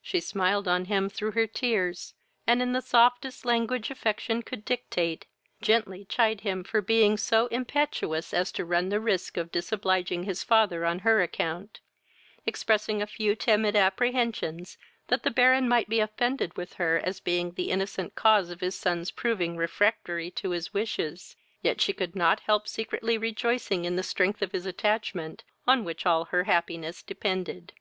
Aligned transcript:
She 0.00 0.20
smiled 0.20 0.66
on 0.66 0.86
him 0.86 1.10
through 1.10 1.32
her 1.32 1.46
tears, 1.46 2.14
and, 2.46 2.62
in 2.62 2.72
the 2.72 2.80
softest 2.80 3.44
language 3.44 3.90
affection 3.90 4.40
could 4.42 4.64
dictate, 4.64 5.26
gently 5.60 6.06
chid 6.06 6.40
him 6.40 6.64
for 6.64 6.80
being 6.80 7.18
so 7.18 7.48
impetuous 7.48 8.32
as 8.32 8.50
to 8.52 8.64
run 8.64 8.88
the 8.88 8.98
risk 8.98 9.36
of 9.36 9.52
disobliging 9.52 10.22
his 10.22 10.42
father 10.42 10.86
on 10.86 11.00
her 11.00 11.20
account, 11.22 11.80
expressing 12.46 13.02
a 13.02 13.06
few 13.06 13.36
timid 13.36 13.76
apprehensions 13.76 14.78
that 15.08 15.22
the 15.22 15.30
Baron 15.30 15.68
might 15.68 15.90
be 15.90 16.00
offended 16.00 16.56
with 16.56 16.72
her 16.80 16.96
as 17.04 17.20
being 17.20 17.50
the 17.52 17.68
innocent 17.70 18.14
cause 18.14 18.48
of 18.48 18.62
his 18.62 18.74
son's 18.74 19.10
proving 19.10 19.54
refractory 19.54 20.30
to 20.30 20.52
his 20.52 20.72
wishes; 20.72 21.36
yet 21.60 21.78
she 21.78 21.92
could 21.92 22.16
not 22.16 22.40
help 22.40 22.66
secretly 22.66 23.18
rejoicing 23.18 23.84
in 23.84 23.96
the 23.96 24.02
strength 24.02 24.40
of 24.40 24.52
his 24.52 24.64
attachment, 24.64 25.44
on 25.66 25.84
which 25.84 26.06
all 26.06 26.24
her 26.24 26.44
happiness 26.44 27.02
depended. 27.02 27.74